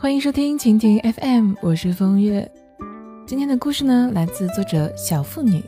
[0.00, 2.48] 欢迎收听蜻蜓 FM，我是风月。
[3.26, 5.60] 今天的故事呢，来自作者小妇女。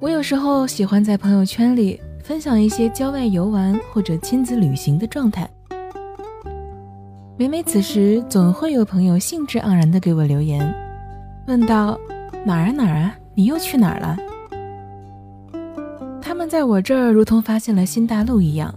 [0.00, 5.46] 我有时候喜欢在朋友圈里分享一些郊外游玩或者亲子旅行的状态。
[7.36, 10.74] 每每此时，总会有朋友兴致盎然地给我留言，
[11.46, 12.00] 问道
[12.46, 14.16] ：“哪儿啊哪儿啊，你又去哪儿了？”
[16.22, 18.74] 他们在我这儿如同发现了新大陆一样。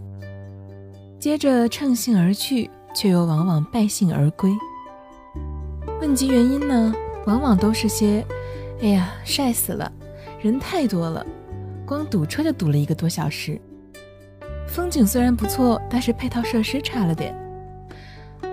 [1.19, 4.51] 接着乘兴而去，却又往往败兴而归。
[5.99, 6.93] 问及原因呢，
[7.25, 8.23] 往往都是些
[8.81, 9.91] ：“哎呀，晒死了，
[10.39, 11.25] 人太多了，
[11.87, 13.59] 光堵车就堵了一个多小时。
[14.67, 17.35] 风景虽然不错，但是配套设施差了点。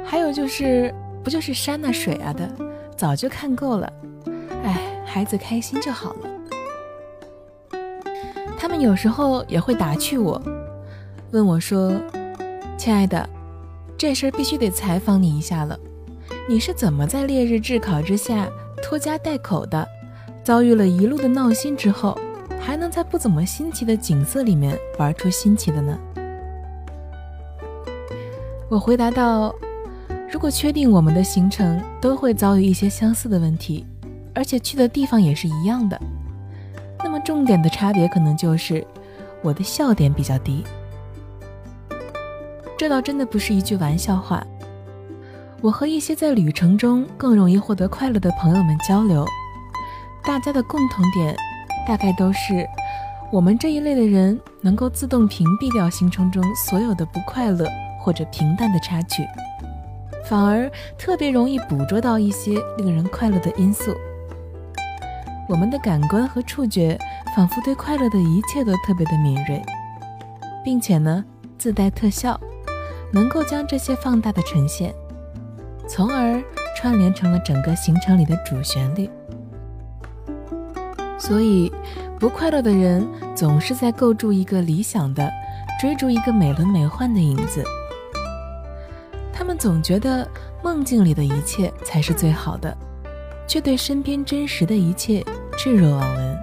[0.02, 2.50] 还有就是，不就是山啊水啊的，
[2.96, 3.92] 早就看够了。
[4.62, 7.78] 哎，孩子开心就好了。”
[8.56, 10.42] 他们有时候也会打趣我，
[11.30, 11.92] 问我说。
[12.84, 13.26] 亲爱的，
[13.96, 15.74] 这事儿必须得采访你一下了。
[16.46, 18.46] 你是怎么在烈日炙烤之下
[18.82, 19.88] 拖家带口的，
[20.42, 22.14] 遭遇了一路的闹心之后，
[22.60, 25.98] 还能在不怎么新奇的景色里面玩出新奇的呢？
[28.68, 29.54] 我回答道：
[30.30, 33.86] 如果确定我们的行程都会遭遇一些相似的问题，
[34.34, 35.98] 而且去的地方也是一样的，
[37.02, 38.86] 那么重点的差别可能就是
[39.40, 40.62] 我的笑点比较低。
[42.76, 44.44] 这倒真的不是一句玩笑话。
[45.60, 49.26] 我和一些在旅程中更容易获得快乐的朋友们交流，
[50.22, 51.34] 大家的共同点
[51.86, 52.66] 大概都是，
[53.32, 57.66] 我们这一类的人能够自动屏蔽掉行程中所有的不快乐
[58.00, 59.26] 或者平淡的插曲，
[60.28, 63.94] 反而特别容易捕捉到一些令人快乐的因素。
[65.48, 66.98] 我们的感官和触觉
[67.34, 69.62] 仿佛对快乐的一切都特别的敏锐，
[70.62, 71.24] 并且呢，
[71.56, 72.38] 自带特效。
[73.14, 74.92] 能够将这些放大的呈现，
[75.86, 76.42] 从而
[76.76, 79.08] 串联成了整个行程里的主旋律。
[81.16, 81.72] 所以，
[82.18, 85.30] 不快乐的人总是在构筑一个理想的、
[85.80, 87.62] 追逐一个美轮美奂的影子。
[89.32, 90.28] 他们总觉得
[90.62, 92.76] 梦境里的一切才是最好的，
[93.46, 95.24] 却对身边真实的一切
[95.56, 96.38] 置若罔闻。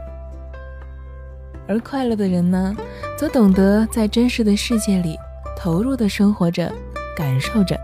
[1.67, 2.73] 而快乐的人呢，
[3.17, 5.17] 则懂得在真实的世界里。
[5.61, 6.73] 投入的生活着，
[7.15, 7.79] 感受着，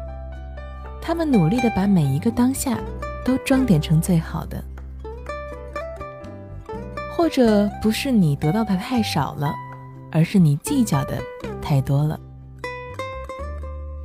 [1.00, 2.80] 他们努力的把每一个当下
[3.24, 4.64] 都装点成最好的。
[7.16, 9.54] 或者不是你得到的太少了，
[10.12, 11.22] 而是你计较的
[11.62, 12.20] 太多了。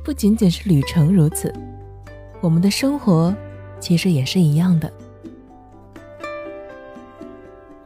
[0.05, 1.51] 不仅仅是旅程如此，
[2.41, 3.33] 我们的生活
[3.79, 4.93] 其实也是一样的。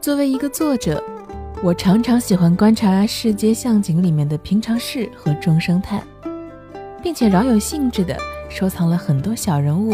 [0.02, 1.02] 作为一个作者。
[1.60, 6.00] 我常常喜欢观察世街巷景里面的平常事和众生态，
[7.02, 8.16] 并且饶有兴致地
[8.48, 9.92] 收藏了很多小人物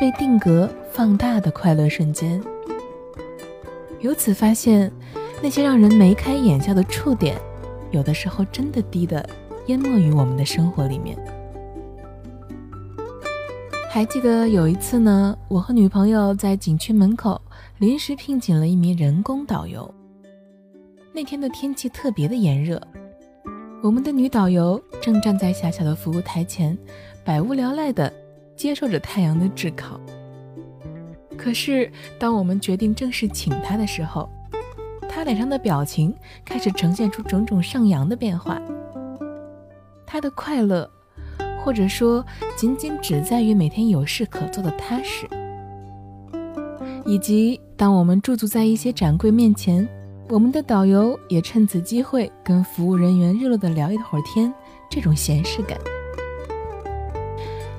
[0.00, 2.42] 被定格放大的快乐瞬间。
[4.00, 4.90] 由此发现，
[5.42, 7.38] 那些让人眉开眼笑的触点，
[7.90, 9.28] 有的时候真的低的
[9.66, 11.14] 淹没于我们的生活里面。
[13.90, 17.38] 还记得有一次呢，我和女朋友在景区门口
[17.76, 19.94] 临时聘请了一名人工导游。
[21.14, 22.80] 那天的天气特别的炎热，
[23.82, 26.76] 我们的女导游正站在狭小的服务台前，
[27.22, 28.10] 百无聊赖地
[28.56, 30.00] 接受着太阳的炙烤。
[31.36, 34.26] 可是，当我们决定正式请她的时候，
[35.06, 36.14] 她脸上的表情
[36.46, 38.58] 开始呈现出种种上扬的变化。
[40.06, 40.90] 她的快乐，
[41.62, 42.24] 或者说
[42.56, 45.28] 仅仅只在于每天有事可做的踏实，
[47.04, 49.86] 以及当我们驻足在一些展柜面前。
[50.32, 54.50] 我们的导游也趁此机会跟服务人员热络的聊一会儿天，
[54.88, 55.76] 这种闲适感。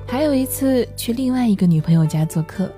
[0.06, 2.70] 还有一次去另外一个女朋友家做客，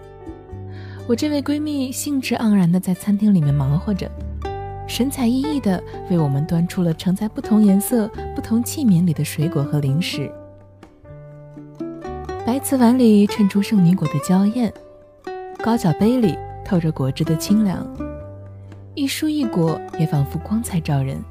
[1.07, 4.11] 我这位闺蜜兴致盎然的在餐厅里面忙活着，
[4.89, 10.33] 神采奕奕的为我们端出了盛在不同颜色、不同器皿里的水果和零食。
[12.47, 14.73] 白瓷碗里衬出圣女果的娇艳，
[15.63, 16.35] 高脚杯里
[16.65, 17.87] 透着果汁的清凉。
[18.97, 21.23] 一蔬一果也仿佛光彩照人，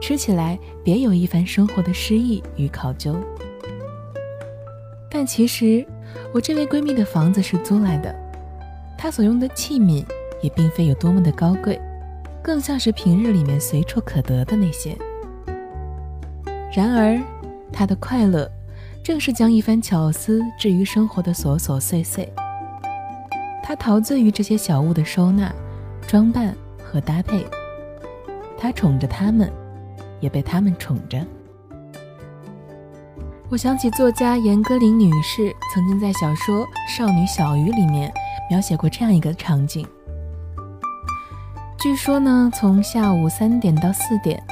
[0.00, 3.14] 吃起来别有一番生活的诗意与考究。
[5.10, 5.86] 但其实，
[6.32, 8.14] 我这位闺蜜的房子是租来的，
[8.96, 10.02] 她所用的器皿
[10.40, 11.78] 也并非有多么的高贵，
[12.42, 14.96] 更像是平日里面随处可得的那些。
[16.74, 17.20] 然而，
[17.70, 18.50] 她的快乐，
[19.04, 22.26] 正是将一番巧思置于生活的琐琐碎碎。
[23.62, 25.54] 她陶醉于这些小物的收纳、
[26.06, 26.56] 装扮。
[26.90, 27.46] 和搭配，
[28.58, 29.48] 他宠着他们，
[30.18, 31.24] 也被他们宠着。
[33.48, 38.12] 我想起作家严歌苓女士曾经在小说《少女小鱼》里面
[38.48, 39.86] 描写过这样一个场景。
[41.78, 44.42] 据说呢，从下午三点到四点，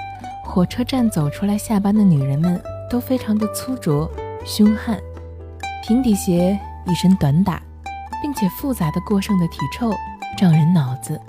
[0.44, 4.08] 火车站走出来下班的女人们都非常的粗拙、
[4.44, 5.00] 凶悍，
[5.84, 7.60] 平底鞋，一身短打，
[8.22, 9.92] 并且复杂的过剩的体臭，
[10.36, 11.20] 胀人脑子。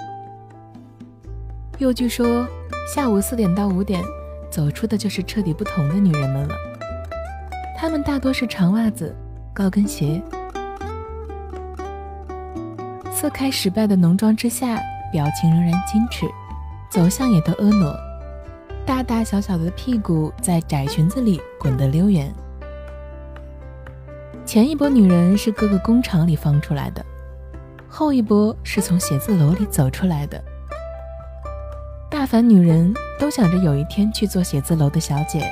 [1.80, 2.46] 又据说，
[2.94, 4.04] 下午四点到五点，
[4.52, 6.54] 走出的就是彻底不同的女人们了。
[7.78, 9.16] 她们大多是长袜子、
[9.54, 10.22] 高跟鞋，
[13.14, 14.78] 色开失败的浓妆之下，
[15.14, 16.26] 表情仍然矜持，
[16.92, 17.96] 走向也都婀娜，
[18.86, 22.30] 大大小小的屁股在窄裙子里滚得溜圆。
[24.46, 27.06] 前一波女人是各个工厂里放出来的，
[27.88, 30.44] 后一波是从写字楼里走出来的。
[32.10, 35.48] 大凡女人都想着有一天去做写字楼的小姐。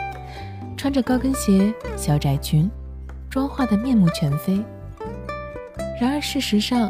[0.76, 2.70] 穿着高跟鞋、小窄裙，
[3.30, 4.64] 妆化的面目全非。
[6.00, 6.90] 然而事实上，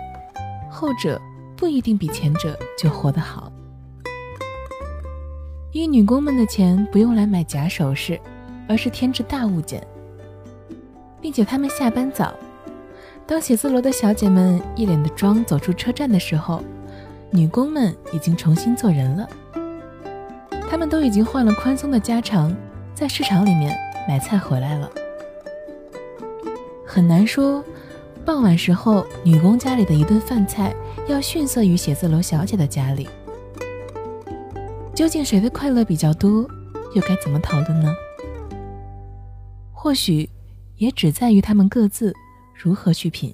[0.69, 1.21] 后者
[1.55, 3.51] 不一定比前者就活得好。
[5.71, 8.19] 因为女工们的钱不用来买假首饰，
[8.67, 9.85] 而是添置大物件，
[11.21, 12.33] 并且她们下班早。
[13.25, 16.61] 当写字楼的小姐们一脸的妆走出车站的时候，
[17.31, 19.27] 女工们已经重新做人了。
[20.69, 22.55] 他们都已经换了宽松的家常。
[22.93, 23.77] 在市场里面
[24.07, 24.89] 买菜回来了，
[26.83, 27.63] 很难说，
[28.25, 30.73] 傍晚时候女工家里的一顿饭菜
[31.07, 33.07] 要逊色于写字楼小姐的家里。
[34.95, 36.49] 究竟谁的快乐比较多，
[36.95, 37.93] 又该怎么讨论呢？
[39.71, 40.27] 或许
[40.77, 42.11] 也只在于他们各自
[42.55, 43.31] 如何去品。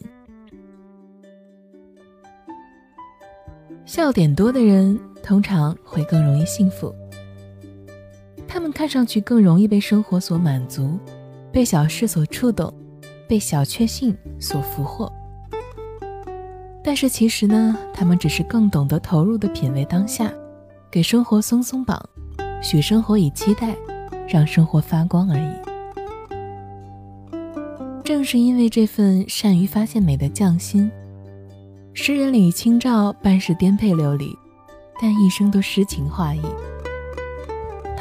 [3.86, 6.94] 笑点多的人通常会更容易幸福。
[8.54, 11.00] 他们看上去更容易被生活所满足，
[11.52, 12.72] 被小事所触动，
[13.28, 15.12] 被小确幸所俘获。
[16.84, 20.32] 但是其实呢，他们只是更懂得投入的品味当下，
[20.92, 22.00] 给生活松松绑，
[22.62, 23.76] 许生活以期待，
[24.28, 25.54] 让生活发光而已。
[28.04, 30.92] 正是因为这份善于发现美的匠心，
[31.96, 34.32] 诗人李清照办事颠沛流离，
[35.02, 36.42] 但一生都诗情画意。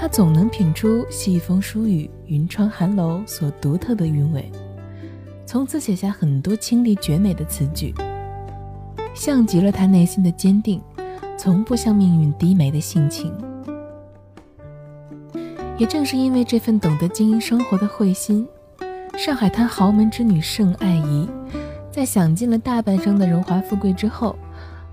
[0.02, 4.50] 他总能品出细风疏雨、云窗寒楼所独特的韵味，
[5.46, 7.94] 从此写下很多清丽绝美的词句，
[9.14, 10.82] 像极了他内心的坚定，
[11.38, 13.32] 从不向命运低眉的性情。
[15.78, 18.44] 也正是因为这份懂得经营生活的慧心，
[19.16, 21.28] 上海滩豪门之女盛爱怡，
[21.92, 24.36] 在享尽了大半生的荣华富贵之后，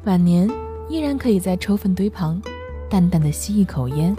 [0.03, 0.47] 晚年
[0.87, 2.39] 依然可以在抽粪堆旁，
[2.87, 4.15] 淡淡的吸一口烟。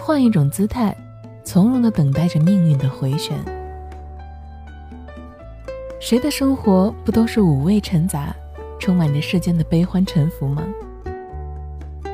[0.00, 0.96] 换一种姿态，
[1.44, 3.36] 从容的等待着命运的回旋。
[6.00, 8.34] 谁的生活不都是五味陈杂，
[8.78, 10.64] 充满着世间的悲欢沉浮吗？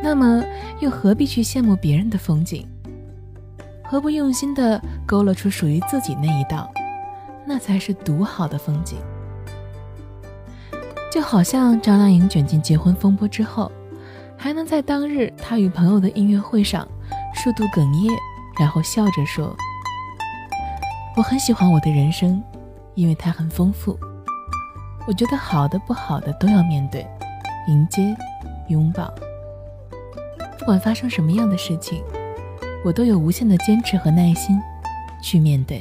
[0.03, 0.45] 那么，
[0.81, 2.67] 又何必去羡慕别人的风景？
[3.85, 6.71] 何不用心的勾勒出属于自己那一道？
[7.47, 8.99] 那才是独好的风景。
[11.11, 13.71] 就好像张靓颖卷进结婚风波之后，
[14.37, 16.87] 还能在当日她与朋友的音乐会上。
[17.37, 18.11] 数度哽咽，
[18.59, 19.55] 然后笑着说
[21.17, 22.43] ：“我很喜欢我的人生，
[22.95, 23.97] 因为它很丰富。
[25.07, 27.07] 我觉得好的、不好的都要面对、
[27.69, 28.17] 迎接、
[28.69, 29.13] 拥抱。
[30.59, 32.03] 不管发生什么样的事情，
[32.85, 34.61] 我都有无限的坚持和耐心
[35.23, 35.81] 去面对。”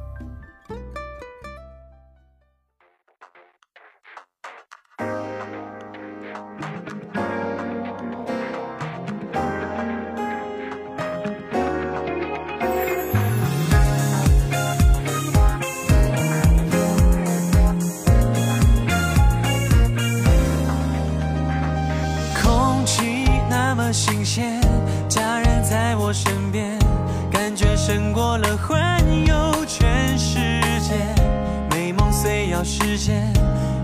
[32.63, 33.31] 时间，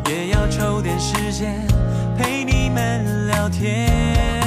[0.10, 1.65] 也要抽点时间
[2.17, 4.47] 陪你们聊天。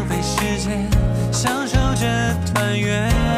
[0.00, 0.88] 浪费时间，
[1.30, 3.29] 享受着团圆。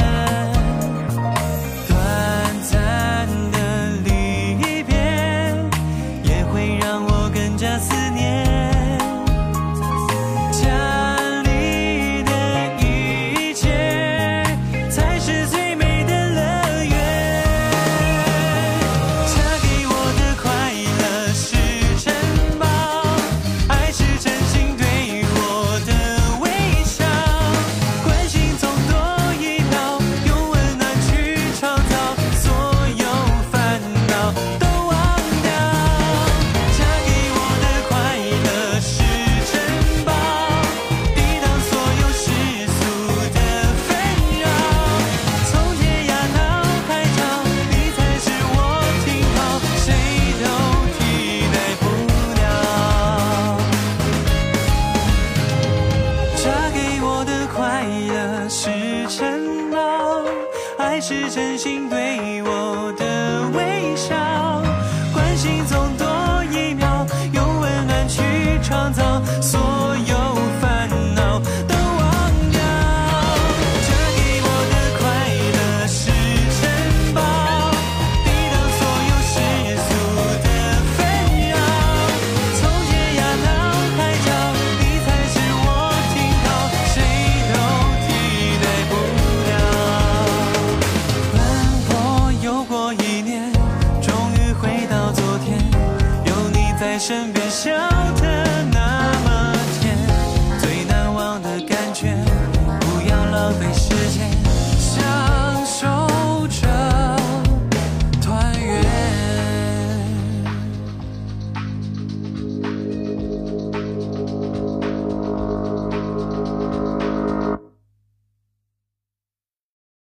[96.93, 97.92] 在身边想